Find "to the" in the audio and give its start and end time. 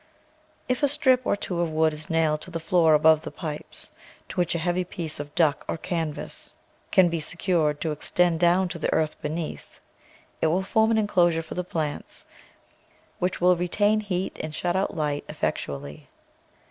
2.41-2.59, 8.69-8.91